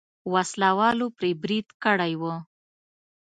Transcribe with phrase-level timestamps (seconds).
[0.33, 2.23] وسله والو پرې برید کړی و.